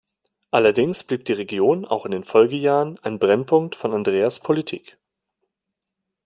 Allerdings 0.49 1.03
blieb 1.03 1.25
die 1.25 1.33
Region 1.33 1.85
auch 1.85 2.05
in 2.07 2.11
den 2.11 2.23
Folgejahren 2.23 2.97
ein 3.03 3.19
Brennpunkt 3.19 3.75
von 3.75 3.93
Andreas' 3.93 4.39
Politik. 4.39 4.97